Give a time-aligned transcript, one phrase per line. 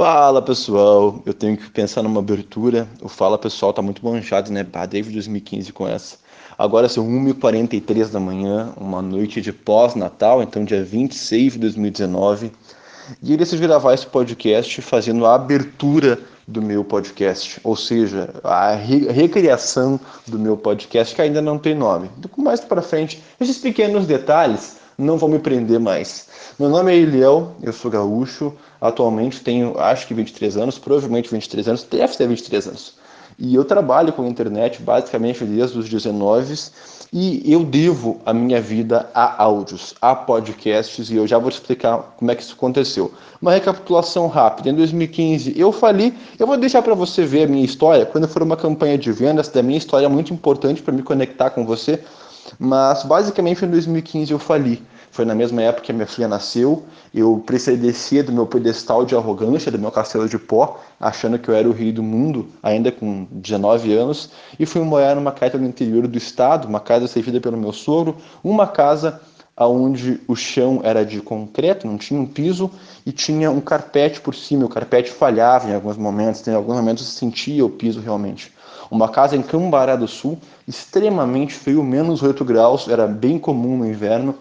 [0.00, 2.88] Fala pessoal, eu tenho que pensar numa abertura.
[3.02, 4.66] O Fala pessoal tá muito manchado, né?
[4.72, 6.16] Ah, desde 2015 com essa.
[6.56, 12.50] Agora são 1h43 da manhã, uma noite de pós-natal, então dia 26 de 2019.
[13.22, 18.72] E eu decidi gravar esse podcast fazendo a abertura do meu podcast, ou seja, a
[18.72, 22.10] recriação do meu podcast que ainda não tem nome.
[22.38, 26.26] Mais para frente, esses pequenos detalhes não vão me prender mais.
[26.58, 31.68] Meu nome é Eliel, eu sou gaúcho, atualmente tenho acho que 23 anos, provavelmente 23
[31.68, 32.94] anos, deve ter 23 anos.
[33.38, 36.54] E eu trabalho com internet basicamente desde os 19
[37.12, 41.54] e eu devo a minha vida a áudios, a podcasts e eu já vou te
[41.54, 43.12] explicar como é que isso aconteceu.
[43.40, 44.68] Uma recapitulação rápida.
[44.68, 48.42] Em 2015 eu fali, eu vou deixar para você ver a minha história quando for
[48.42, 52.00] uma campanha de vendas da minha história muito importante para me conectar com você.
[52.58, 54.82] Mas basicamente em 2015 eu fali.
[55.10, 56.84] Foi na mesma época que a minha filha nasceu.
[57.12, 57.44] Eu
[57.80, 61.68] descer do meu pedestal de arrogância, do meu castelo de pó, achando que eu era
[61.68, 66.06] o rei do mundo, ainda com 19 anos, e fui morar numa casa no interior
[66.06, 69.20] do estado, uma casa servida pelo meu sogro, uma casa
[69.58, 72.70] onde o chão era de concreto, não tinha um piso
[73.04, 74.64] e tinha um carpete por cima.
[74.64, 78.52] O carpete falhava em alguns momentos, em alguns momentos se sentia o piso realmente.
[78.90, 83.86] Uma casa em Cambará do Sul, extremamente frio, menos 8 graus, era bem comum no
[83.86, 84.34] inverno.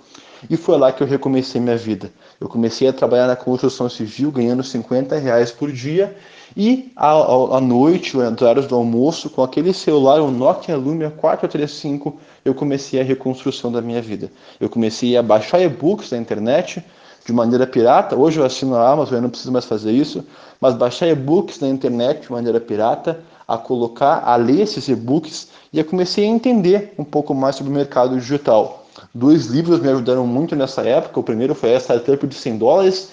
[0.47, 2.11] E foi lá que eu recomecei minha vida.
[2.39, 6.15] Eu comecei a trabalhar na construção civil, ganhando 50 reais por dia.
[6.55, 12.53] E à, noite, nos horários do almoço, com aquele celular, o Nokia Lumia 435, eu
[12.53, 14.31] comecei a reconstrução da minha vida.
[14.59, 16.83] Eu comecei a baixar e-books da internet
[17.25, 18.15] de maneira pirata.
[18.15, 20.25] Hoje eu assino a Amazon, eu não preciso mais fazer isso.
[20.59, 25.79] Mas baixar e-books na internet de maneira pirata, a colocar, a ler esses e-books e
[25.79, 28.78] eu comecei a entender um pouco mais sobre o mercado digital.
[29.13, 31.19] Dois livros me ajudaram muito nessa época.
[31.19, 33.11] O primeiro foi a Startup de 100 dólares.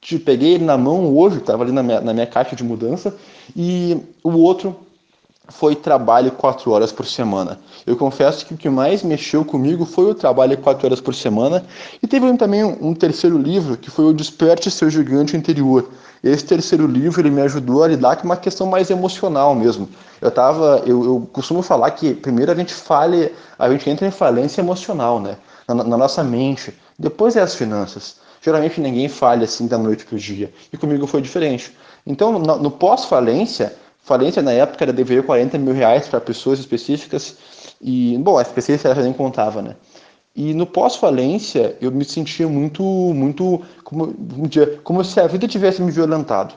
[0.00, 3.14] Te peguei ele na mão hoje, estava ali na minha, na minha caixa de mudança.
[3.56, 4.76] E o outro
[5.48, 7.58] foi trabalho quatro horas por semana.
[7.86, 11.64] Eu confesso que o que mais mexeu comigo foi o trabalho quatro horas por semana.
[12.02, 15.88] E teve também um, terceiro livro, que foi o Desperte Seu Gigante Interior.
[16.22, 19.88] Esse terceiro livro ele me ajudou a lidar com uma questão mais emocional mesmo.
[20.20, 24.10] Eu tava, eu, eu costumo falar que primeiro a gente fale, a gente entra em
[24.10, 25.36] falência emocional, né?
[25.68, 26.72] Na, na nossa mente.
[26.98, 28.16] Depois é as finanças.
[28.40, 30.50] Geralmente ninguém falha assim da noite para o dia.
[30.72, 31.76] E comigo foi diferente.
[32.06, 33.74] Então, no, no pós-falência,
[34.04, 37.36] falência na época era dever 40 mil reais para pessoas específicas.
[37.80, 39.74] E, bom, a específica já nem contava, né?
[40.36, 44.14] E no pós-falência, eu me sentia muito, muito como,
[44.82, 46.54] como se a vida tivesse me violentado.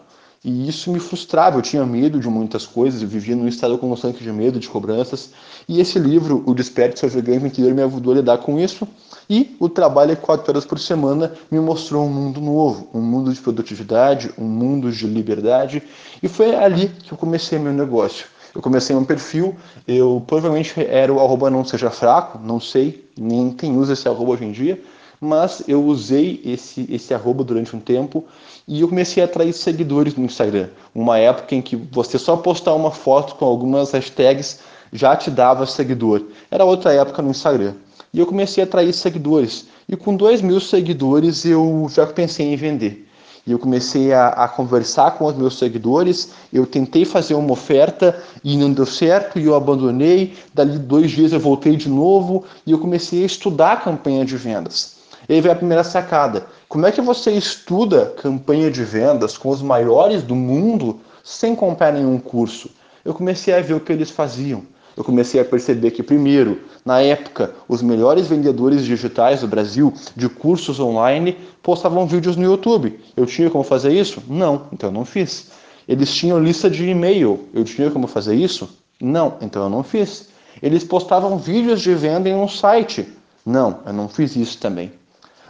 [0.47, 4.23] E isso me frustrava, eu tinha medo de muitas coisas, eu vivia num estado constante
[4.23, 5.31] de medo, de cobranças.
[5.67, 8.87] E esse livro, O Desperte Seu Gigante Interior, me ajudou a lidar com isso.
[9.29, 13.41] E o trabalho quatro horas por semana me mostrou um mundo novo, um mundo de
[13.41, 15.83] produtividade, um mundo de liberdade.
[16.23, 18.27] E foi ali que eu comecei meu negócio.
[18.55, 19.53] Eu comecei um perfil,
[19.85, 24.31] eu provavelmente era o arroba não seja fraco, não sei, nem quem usa esse arroba
[24.31, 24.81] hoje em dia,
[25.19, 28.25] mas eu usei esse, esse arroba durante um tempo
[28.67, 30.69] e eu comecei a atrair seguidores no Instagram.
[30.93, 34.59] Uma época em que você só postar uma foto com algumas hashtags
[34.91, 36.23] já te dava seguidor.
[36.51, 37.73] Era outra época no Instagram.
[38.13, 39.67] E eu comecei a atrair seguidores.
[39.87, 43.07] E com dois mil seguidores eu já pensei em vender.
[43.45, 46.31] E eu comecei a, a, conversar com os meus seguidores.
[46.51, 50.33] Eu tentei fazer uma oferta e não deu certo, e eu abandonei.
[50.53, 54.35] Dali dois dias eu voltei de novo e eu comecei a estudar a campanha de
[54.35, 54.96] vendas.
[55.27, 56.45] E aí veio a primeira sacada.
[56.67, 61.91] Como é que você estuda campanha de vendas com os maiores do mundo sem comprar
[61.91, 62.69] nenhum curso?
[63.03, 64.63] Eu comecei a ver o que eles faziam
[64.97, 70.27] eu comecei a perceber que, primeiro, na época, os melhores vendedores digitais do Brasil de
[70.27, 72.99] cursos online postavam vídeos no YouTube.
[73.15, 74.23] Eu tinha como fazer isso?
[74.27, 75.51] Não, então eu não fiz.
[75.87, 77.47] Eles tinham lista de e-mail.
[77.53, 78.67] Eu tinha como fazer isso?
[78.99, 80.29] Não, então eu não fiz.
[80.63, 83.07] Eles postavam vídeos de venda em um site.
[83.45, 84.91] Não, eu não fiz isso também.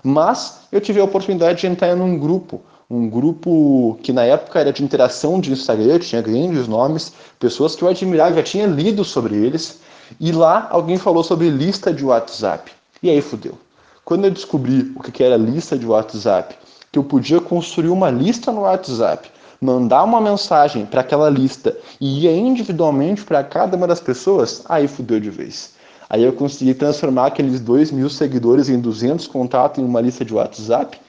[0.03, 4.59] Mas eu tive a oportunidade de entrar em um grupo um grupo que na época
[4.59, 9.03] era de interação de Instagram, tinha grandes nomes, pessoas que eu admirava, já tinha lido
[9.03, 9.79] sobre eles,
[10.19, 12.71] e lá alguém falou sobre lista de WhatsApp.
[13.03, 13.57] E aí fudeu.
[14.05, 16.55] Quando eu descobri o que era lista de WhatsApp,
[16.89, 19.29] que eu podia construir uma lista no WhatsApp,
[19.59, 24.87] mandar uma mensagem para aquela lista e ir individualmente para cada uma das pessoas, aí
[24.87, 25.73] fudeu de vez.
[26.09, 30.33] Aí eu consegui transformar aqueles 2 mil seguidores em 200 contatos em uma lista de
[30.33, 30.99] WhatsApp.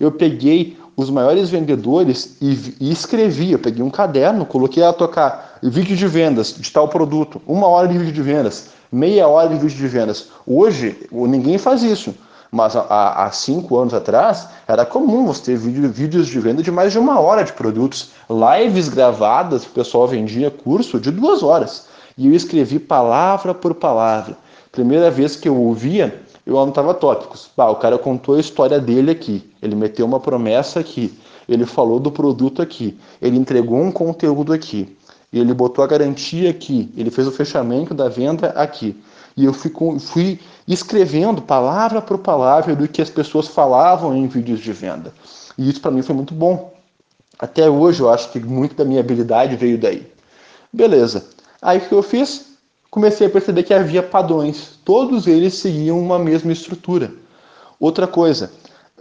[0.00, 3.52] Eu peguei os maiores vendedores e, e escrevi.
[3.52, 7.86] Eu peguei um caderno, coloquei a tocar vídeo de vendas de tal produto, uma hora
[7.86, 10.28] de vídeo de vendas, meia hora de vídeo de vendas.
[10.46, 12.14] Hoje, ninguém faz isso.
[12.50, 16.70] Mas há, há cinco anos atrás era comum você ter vídeo, vídeos de venda de
[16.70, 21.86] mais de uma hora de produtos, lives gravadas, o pessoal vendia curso de duas horas.
[22.16, 24.38] E eu escrevi palavra por palavra.
[24.76, 27.50] Primeira vez que eu ouvia, eu anotava tópicos.
[27.56, 31.18] O cara contou a história dele aqui, ele meteu uma promessa aqui,
[31.48, 34.94] ele falou do produto aqui, ele entregou um conteúdo aqui,
[35.32, 38.94] ele botou a garantia aqui, ele fez o fechamento da venda aqui.
[39.34, 40.38] E eu fui, fui
[40.68, 45.10] escrevendo palavra por palavra do que as pessoas falavam em vídeos de venda.
[45.56, 46.74] E isso para mim foi muito bom.
[47.38, 50.06] Até hoje eu acho que muito da minha habilidade veio daí.
[50.70, 51.24] Beleza.
[51.62, 52.45] Aí o que eu fiz?
[52.96, 54.78] Comecei a perceber que havia padrões.
[54.82, 57.12] Todos eles seguiam uma mesma estrutura.
[57.78, 58.50] Outra coisa,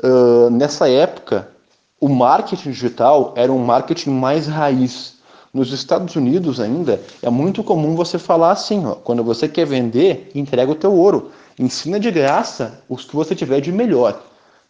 [0.04, 1.48] uh, nessa época,
[1.98, 5.14] o marketing digital era um marketing mais raiz.
[5.54, 10.30] Nos Estados Unidos ainda é muito comum você falar assim, ó, quando você quer vender,
[10.36, 14.22] entrega o teu ouro, ensina de graça os que você tiver de melhor.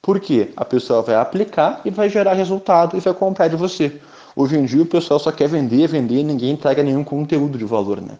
[0.03, 0.51] Por quê?
[0.55, 3.99] A pessoa vai aplicar e vai gerar resultado e vai comprar de você.
[4.35, 7.99] Hoje em dia o pessoal só quer vender, vender, ninguém entrega nenhum conteúdo de valor,
[7.99, 8.19] né?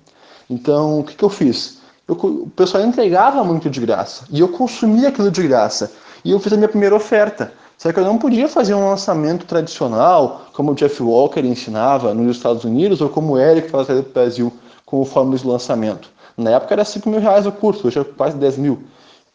[0.50, 1.80] Então, o que, que eu fiz?
[2.07, 5.92] Eu, o pessoal entregava muito de graça e eu consumia aquilo de graça.
[6.24, 7.53] E eu fiz a minha primeira oferta.
[7.77, 12.38] Só que eu não podia fazer um lançamento tradicional, como o Jeff Walker ensinava nos
[12.38, 14.51] Estados Unidos, ou como o Eric fazia no Brasil,
[14.86, 16.09] com o fórmula de lançamento.
[16.38, 18.83] Na época era 5 mil reais o curso, hoje é quase 10 mil.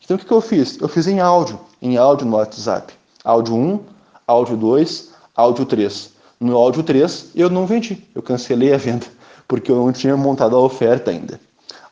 [0.03, 0.81] Então o que, que eu fiz?
[0.81, 2.93] Eu fiz em áudio, em áudio no WhatsApp.
[3.25, 3.81] Áudio 1,
[4.27, 6.11] áudio 2, áudio 3.
[6.41, 9.07] No áudio 3 eu não vendi, eu cancelei a venda,
[9.51, 11.41] porque eu não tinha montado a oferta ainda.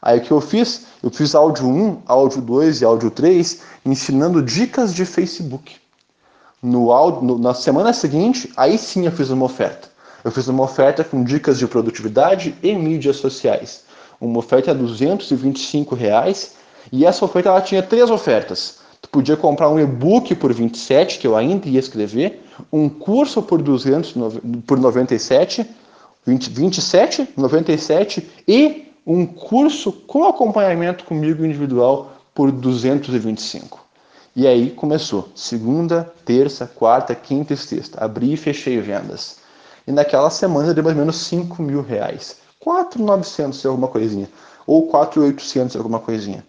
[0.01, 0.87] Aí o que eu fiz?
[1.03, 5.75] Eu fiz áudio 1, áudio 2 e áudio 3 ensinando dicas de Facebook
[6.63, 9.89] no áudio, no, na semana seguinte, aí sim eu fiz uma oferta.
[10.25, 13.83] Eu fiz uma oferta com dicas de produtividade e mídias sociais.
[14.21, 16.55] Uma oferta a 225 reais
[16.93, 18.79] e essa oferta ela tinha três ofertas.
[19.03, 22.41] Tu podia comprar um e-book por 27, que eu ainda ia escrever,
[22.73, 24.15] um curso por 200
[24.65, 25.69] por 97,
[26.29, 33.81] 20, 27, 97 e um curso com acompanhamento comigo individual por 225.
[34.37, 35.31] E aí começou.
[35.35, 38.05] Segunda, terça, quarta, quinta e sexta.
[38.05, 39.39] Abri e fechei vendas.
[39.87, 42.37] E naquela semana deu mais ou menos 5 mil reais.
[42.61, 44.29] 4,900 alguma coisinha.
[44.67, 46.45] Ou 4,800 alguma coisinha.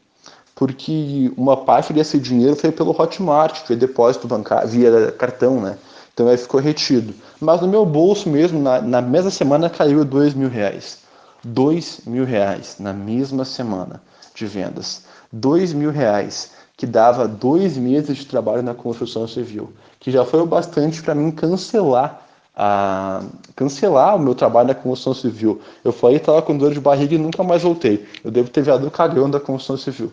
[0.53, 5.77] Porque uma parte desse dinheiro foi pelo Hotmart, foi depósito bancário, via cartão, né?
[6.19, 7.13] Então aí ficou retido.
[7.39, 10.97] Mas no meu bolso mesmo, na, na mesma semana, caiu 2 mil reais.
[11.45, 14.01] 2 mil reais na mesma semana
[14.35, 15.03] de vendas.
[15.31, 20.41] 2 mil reais que dava dois meses de trabalho na construção civil, que já foi
[20.41, 22.21] o bastante para mim cancelar
[22.53, 23.21] a
[23.55, 25.61] cancelar o meu trabalho na construção civil.
[25.85, 28.05] Eu falei estava com dor de barriga e nunca mais voltei.
[28.25, 30.11] Eu devo ter virado o cagão da construção civil.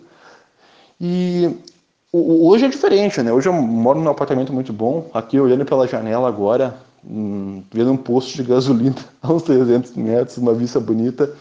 [1.00, 1.50] E
[2.16, 3.32] hoje é diferente, né?
[3.32, 7.96] Hoje eu moro num apartamento muito bom, aqui olhando pela janela agora, hum, vendo um
[7.96, 11.32] posto de gasolina a uns 300 metros, uma vista bonita,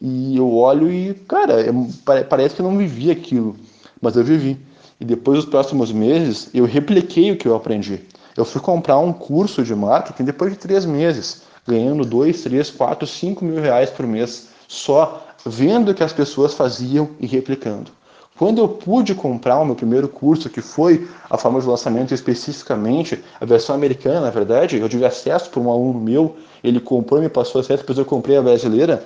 [0.00, 3.56] e eu olho e, cara, é, parece que eu não vivi aquilo,
[4.00, 4.58] mas eu vivi.
[5.00, 8.00] E depois dos próximos meses, eu repliquei o que eu aprendi.
[8.36, 13.06] Eu fui comprar um curso de marketing depois de três meses, ganhando dois, três, quatro,
[13.06, 17.90] cinco mil reais por mês, só vendo o que as pessoas faziam e replicando.
[18.36, 23.22] Quando eu pude comprar o meu primeiro curso, que foi a forma de lançamento especificamente,
[23.40, 27.24] a versão americana, na verdade, eu tive acesso por um aluno meu, ele comprou e
[27.24, 29.04] me passou acesso, depois eu comprei a brasileira,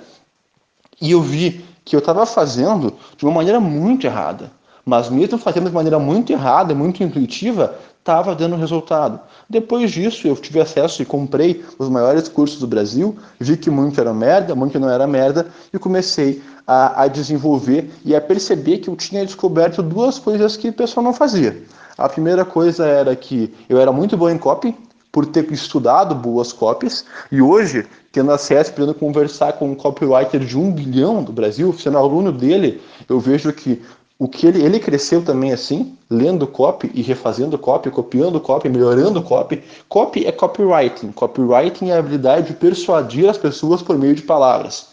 [0.99, 4.51] e eu vi que eu estava fazendo de uma maneira muito errada
[4.89, 9.19] mas mesmo fazendo de maneira muito errada, muito intuitiva, estava dando resultado.
[9.47, 14.01] Depois disso, eu tive acesso e comprei os maiores cursos do Brasil, vi que muito
[14.01, 18.91] era merda, muito não era merda, e comecei a, a desenvolver e a perceber que
[18.91, 21.63] eu tinha descoberto duas coisas que o pessoal não fazia.
[21.97, 24.75] A primeira coisa era que eu era muito bom em copy,
[25.11, 30.55] por ter estudado boas copies, e hoje, tendo acesso, podendo conversar com um copywriter de
[30.55, 33.81] um bilhão do Brasil, sendo aluno dele, eu vejo que
[34.19, 39.23] o que ele, ele cresceu também assim, lendo copy e refazendo copy, copiando copy, melhorando
[39.23, 39.63] copy.
[39.87, 41.11] Copy é copywriting.
[41.13, 44.89] Copywriting é a habilidade de persuadir as pessoas por meio de palavras.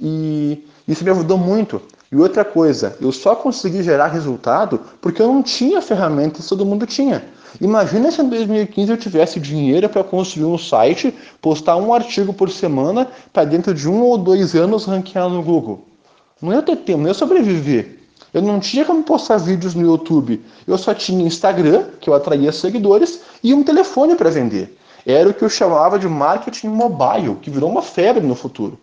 [0.00, 1.80] E isso me ajudou muito.
[2.10, 6.66] E outra coisa, eu só consegui gerar resultado porque eu não tinha ferramentas que todo
[6.66, 7.24] mundo tinha.
[7.60, 12.50] Imagina se em 2015 eu tivesse dinheiro para construir um site, postar um artigo por
[12.50, 15.86] semana para dentro de um ou dois anos ranquear no Google.
[16.42, 18.00] Não ia ter tempo, não ia sobreviver.
[18.34, 20.40] Eu não tinha como postar vídeos no YouTube.
[20.66, 24.76] Eu só tinha Instagram, que eu atraía seguidores, e um telefone para vender.
[25.06, 28.76] Era o que eu chamava de marketing mobile, que virou uma febre no futuro.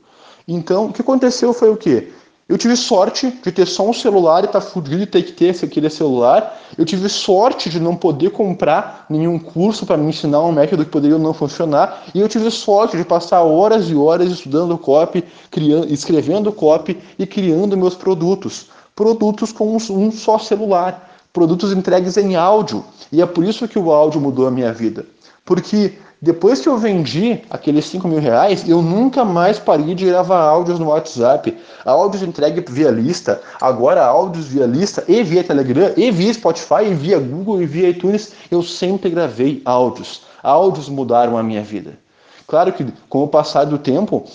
[0.47, 2.07] Então, o que aconteceu foi o quê?
[2.47, 5.53] Eu tive sorte de ter só um celular e tá fudido e ter que ter
[5.65, 6.57] aquele celular.
[6.77, 10.91] Eu tive sorte de não poder comprar nenhum curso para me ensinar um método que
[10.91, 12.03] poderia não funcionar.
[12.15, 17.27] E eu tive sorte de passar horas e horas estudando copy, criando, escrevendo copy e
[17.27, 18.67] criando meus produtos.
[18.95, 21.19] Produtos com um só celular.
[21.33, 22.85] Produtos entregues em áudio.
[23.11, 25.05] E é por isso que o áudio mudou a minha vida.
[25.43, 30.39] Porque depois que eu vendi aqueles 5 mil reais, eu nunca mais parei de gravar
[30.39, 31.55] áudios no WhatsApp.
[31.85, 36.93] Áudios entregue via lista, agora áudios via lista e via Telegram, e via Spotify, e
[36.95, 38.33] via Google, e via iTunes.
[38.49, 40.23] Eu sempre gravei áudios.
[40.41, 41.99] Áudios mudaram a minha vida.
[42.47, 44.25] Claro que com o passar do tempo,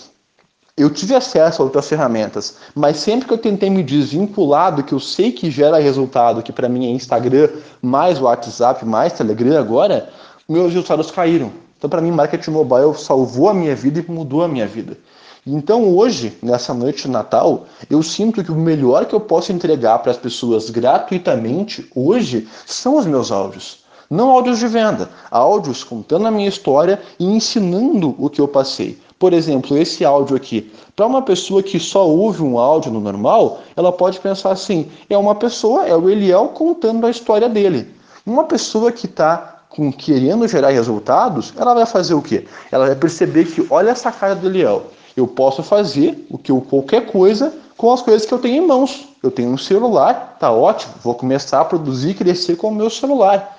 [0.76, 4.92] eu tive acesso a outras ferramentas, mas sempre que eu tentei me desvincular do que
[4.92, 7.48] eu sei que gera resultado, que para mim é Instagram,
[7.80, 10.08] mais WhatsApp, mais Telegram agora,
[10.48, 11.50] meus resultados caíram.
[11.82, 14.96] Então, para mim, marketing mobile salvou a minha vida e mudou a minha vida.
[15.44, 19.98] Então, hoje, nessa noite de Natal, eu sinto que o melhor que eu posso entregar
[19.98, 23.78] para as pessoas gratuitamente hoje são os meus áudios.
[24.08, 28.96] Não áudios de venda, áudios contando a minha história e ensinando o que eu passei.
[29.18, 30.70] Por exemplo, esse áudio aqui.
[30.94, 35.18] Para uma pessoa que só ouve um áudio no normal, ela pode pensar assim: é
[35.18, 37.92] uma pessoa, é o Eliel contando a história dele.
[38.24, 42.44] Uma pessoa que está com querendo gerar resultados, ela vai fazer o quê?
[42.70, 44.84] Ela vai perceber que, olha essa cara do Eliel,
[45.16, 48.66] eu posso fazer o que eu, qualquer coisa com as coisas que eu tenho em
[48.66, 49.08] mãos.
[49.22, 52.90] Eu tenho um celular, tá ótimo, vou começar a produzir e crescer com o meu
[52.90, 53.58] celular.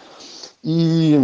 [0.63, 1.15] E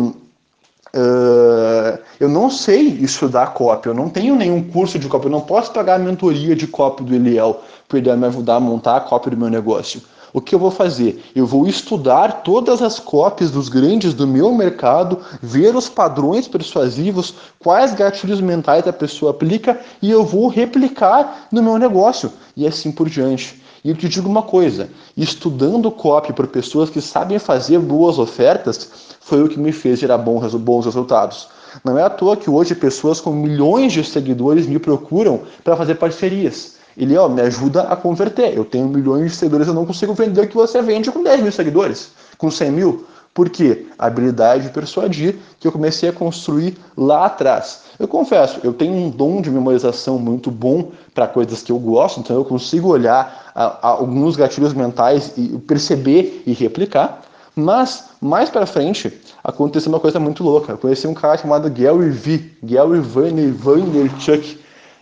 [0.96, 5.42] uh, eu não sei estudar copy, eu não tenho nenhum curso de copy, eu não
[5.42, 9.02] posso pagar a mentoria de copy do Eliel para ele me ajudar a montar a
[9.02, 10.02] copy do meu negócio.
[10.32, 11.24] O que eu vou fazer?
[11.36, 17.34] Eu vou estudar todas as cópias dos grandes do meu mercado, ver os padrões persuasivos,
[17.58, 22.92] quais gatilhos mentais a pessoa aplica e eu vou replicar no meu negócio e assim
[22.92, 23.62] por diante.
[23.84, 28.92] E eu te digo uma coisa: estudando copy por pessoas que sabem fazer boas ofertas
[29.20, 31.48] foi o que me fez gerar bons, bons resultados.
[31.84, 35.96] Não é à toa que hoje pessoas com milhões de seguidores me procuram para fazer
[35.96, 36.79] parcerias.
[37.00, 38.56] Ele, ó, me ajuda a converter.
[38.56, 41.42] Eu tenho milhões de seguidores, eu não consigo vender o que você vende com 10
[41.42, 43.06] mil seguidores, com 100 mil.
[43.34, 43.86] Por quê?
[43.98, 47.84] A habilidade de persuadir que eu comecei a construir lá atrás.
[47.98, 52.20] Eu confesso, eu tenho um dom de memorização muito bom para coisas que eu gosto,
[52.20, 57.22] então eu consigo olhar a, a alguns gatilhos mentais e perceber e replicar.
[57.56, 60.74] Mas, mais para frente, aconteceu uma coisa muito louca.
[60.74, 64.60] Eu conheci um cara chamado Gary V, Gary Vaynerchuk,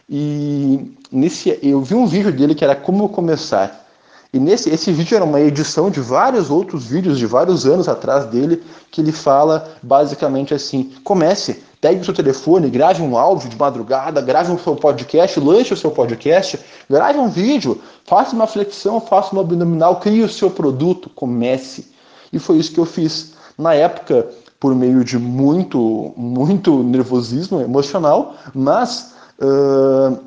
[0.09, 3.85] e nesse, eu vi um vídeo dele que era como começar.
[4.33, 8.25] E nesse esse vídeo era uma edição de vários outros vídeos de vários anos atrás
[8.25, 8.61] dele,
[8.91, 14.19] que ele fala basicamente assim: comece, pegue o seu telefone, grave um áudio de madrugada,
[14.21, 16.59] grave um seu podcast, lanche o seu podcast,
[16.89, 21.87] grave um vídeo, faça uma flexão, faça uma abdominal, crie o seu produto, comece.
[22.31, 23.33] E foi isso que eu fiz.
[23.57, 24.27] Na época,
[24.59, 30.19] por meio de muito, muito nervosismo emocional, mas uh,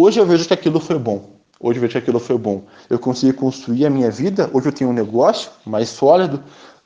[0.00, 1.24] Hoje eu vejo que aquilo foi bom.
[1.58, 2.62] Hoje eu vejo que aquilo foi bom.
[2.88, 4.48] Eu consegui construir a minha vida.
[4.52, 6.40] Hoje eu tenho um negócio mais sólido,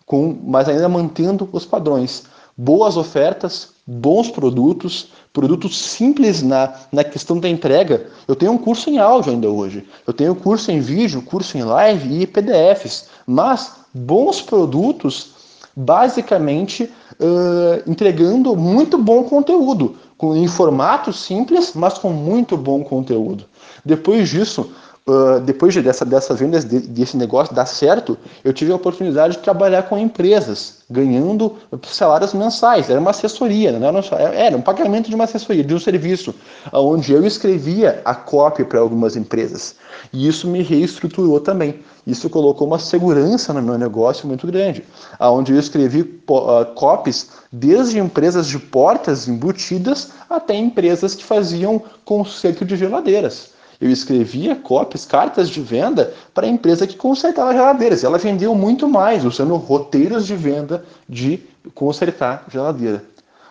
[0.06, 2.24] com, mas ainda mantendo os padrões.
[2.56, 8.06] Boas ofertas, bons produtos, produtos simples na, na questão da entrega.
[8.26, 9.86] Eu tenho um curso em áudio ainda hoje.
[10.06, 13.08] Eu tenho curso em vídeo, curso em live e PDFs.
[13.26, 15.32] Mas bons produtos,
[15.76, 23.44] basicamente uh, entregando muito bom conteúdo em formato simples, mas com muito bom conteúdo.
[23.84, 24.70] Depois disso,
[25.06, 29.84] uh, depois dessa, dessas vendas, desse negócio dar certo, eu tive a oportunidade de trabalhar
[29.84, 31.56] com empresas, ganhando
[31.86, 32.88] salários mensais.
[32.90, 34.00] Era uma assessoria, não era,
[34.34, 36.34] era um pagamento de uma assessoria, de um serviço,
[36.72, 39.74] onde eu escrevia a cópia para algumas empresas.
[40.12, 41.80] E isso me reestruturou também.
[42.06, 44.84] Isso colocou uma segurança no meu negócio muito grande,
[45.18, 52.64] aonde eu escrevi uh, copies desde empresas de portas embutidas até empresas que faziam conserto
[52.64, 53.52] de geladeiras.
[53.82, 58.04] Eu escrevia copies, cartas de venda para a empresa que consertava geladeiras.
[58.04, 61.40] Ela vendeu muito mais usando roteiros de venda de
[61.74, 63.04] consertar geladeira.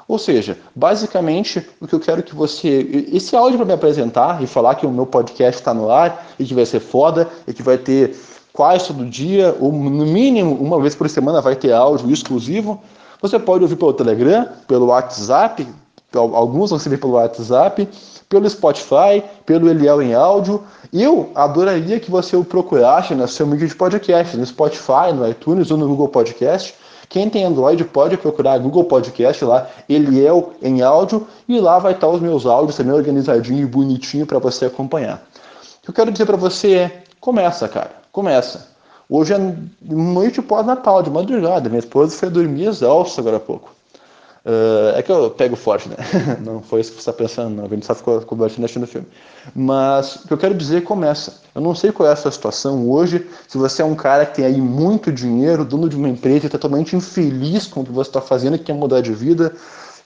[0.08, 3.08] Ou seja, basicamente o que eu quero que você.
[3.12, 6.46] Esse áudio para me apresentar e falar que o meu podcast está no ar e
[6.46, 8.16] que vai ser foda e que vai ter
[8.54, 12.82] quase todo dia, ou no mínimo uma vez por semana vai ter áudio exclusivo.
[13.22, 15.68] Você pode ouvir pelo Telegram, pelo WhatsApp,
[16.14, 17.88] alguns vão receber pelo WhatsApp,
[18.32, 20.64] pelo Spotify, pelo Eliel em áudio.
[20.92, 25.70] Eu adoraria que você o procurasse no seu mídia de podcast, no Spotify, no iTunes
[25.70, 26.74] ou no Google Podcast.
[27.10, 32.08] Quem tem Android pode procurar Google Podcast lá, Eliel em áudio, e lá vai estar
[32.08, 35.22] os meus áudios também organizadinho e bonitinho para você acompanhar.
[35.80, 38.72] O que eu quero dizer para você é: começa, cara, começa.
[39.10, 41.68] Hoje é noite pós-natal, de madrugada.
[41.68, 43.81] Minha esposa foi dormir exausta agora há pouco.
[44.44, 45.96] Uh, é que eu pego forte, né?
[46.42, 47.66] Não foi isso que você está pensando, não.
[47.66, 49.08] A gente só ficou conversando assistindo o filme.
[49.56, 51.42] Mas o que eu quero dizer é começa.
[51.54, 53.28] Eu não sei qual é a sua situação hoje.
[53.48, 56.48] Se você é um cara que tem aí muito dinheiro, dono de uma empresa e
[56.48, 59.54] está totalmente infeliz com o que você está fazendo e quer mudar de vida.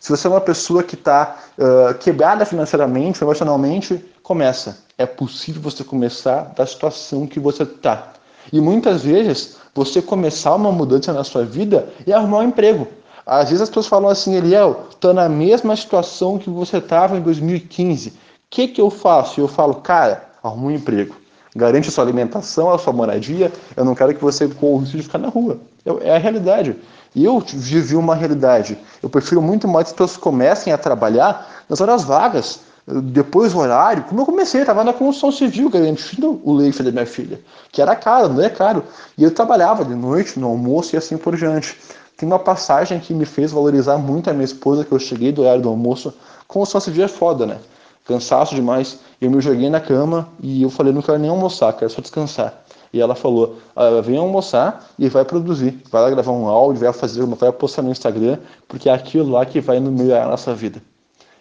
[0.02, 4.80] Se você é uma pessoa que está uh, quebrada financeiramente, emocionalmente, começa.
[4.98, 8.12] É possível você começar da situação que você está.
[8.52, 12.88] E muitas vezes você começar uma mudança na sua vida e arrumar um emprego.
[13.26, 17.22] Às vezes as pessoas falam assim, Eliel, estou na mesma situação que você estava em
[17.22, 18.10] 2015.
[18.10, 18.14] O
[18.50, 19.42] que, que eu faço?
[19.42, 21.16] Eu falo, cara, arruma um emprego.
[21.56, 23.52] Garante a sua alimentação, a sua moradia.
[23.76, 25.58] Eu não quero que você corra o risco de ficar na rua.
[25.84, 26.76] Eu, é a realidade.
[27.16, 28.78] Eu vivi uma realidade.
[29.02, 33.60] Eu prefiro muito mais que as pessoas comecem a trabalhar nas horas vagas depois do
[33.60, 37.40] horário, como eu comecei, estava na construção civil garantindo o leite da minha filha,
[37.72, 38.84] que era caro, não é caro.
[39.18, 41.76] E eu trabalhava de noite, no almoço e assim por diante.
[42.18, 45.42] Tem uma passagem que me fez valorizar muito a minha esposa, que eu cheguei do
[45.42, 46.14] horário do almoço.
[46.48, 47.60] Construção civil é foda, né?
[48.06, 49.00] Cansaço demais.
[49.20, 52.64] Eu me joguei na cama e eu falei, não quero nem almoçar, quero só descansar.
[52.94, 55.82] E ela falou, ah, vem almoçar e vai produzir.
[55.92, 59.46] Vai lá gravar um áudio, vai fazer, vai postar no Instagram, porque é aquilo lá
[59.46, 60.82] que vai melhorar a nossa vida.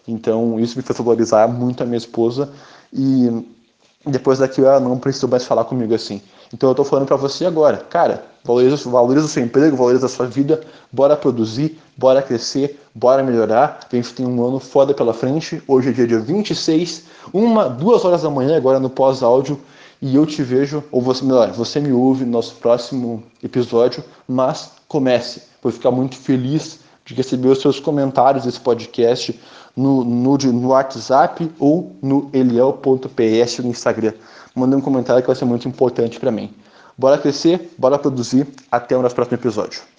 [0.09, 2.50] Então isso me fez valorizar muito a minha esposa
[2.93, 3.47] e
[4.07, 6.21] depois daquilo ela não precisou mais falar comigo assim.
[6.55, 10.09] Então eu estou falando para você agora, cara, valoriza, valoriza o seu emprego, valoriza a
[10.09, 10.61] sua vida,
[10.93, 13.81] bora produzir, bora crescer, bora melhorar.
[13.91, 15.61] A gente tem um ano foda pela frente.
[15.67, 19.61] Hoje é dia, dia 26, uma, duas horas da manhã, agora no pós-áudio.
[20.01, 24.71] E eu te vejo, ou você, melhor, você me ouve no nosso próximo episódio, mas
[24.87, 25.43] comece.
[25.61, 29.41] Vou ficar muito feliz de receber os seus comentários desse podcast
[29.77, 34.13] no, no, no WhatsApp ou no eliel.ps no Instagram
[34.55, 36.55] manda um comentário que vai ser muito importante para mim.
[36.97, 38.47] Bora crescer, bora produzir.
[38.71, 39.94] Até o nosso próximo episódio.